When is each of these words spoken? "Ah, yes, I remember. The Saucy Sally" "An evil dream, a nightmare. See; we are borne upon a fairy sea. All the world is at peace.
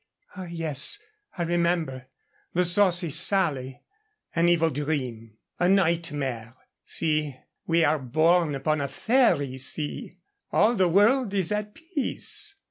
"Ah, 0.35 0.45
yes, 0.49 0.97
I 1.37 1.43
remember. 1.43 2.07
The 2.55 2.65
Saucy 2.65 3.11
Sally" 3.11 3.83
"An 4.35 4.49
evil 4.49 4.71
dream, 4.71 5.37
a 5.59 5.69
nightmare. 5.69 6.55
See; 6.87 7.35
we 7.67 7.83
are 7.83 7.99
borne 7.99 8.55
upon 8.55 8.81
a 8.81 8.87
fairy 8.87 9.59
sea. 9.59 10.17
All 10.51 10.73
the 10.73 10.89
world 10.89 11.35
is 11.35 11.51
at 11.51 11.75
peace. 11.75 12.55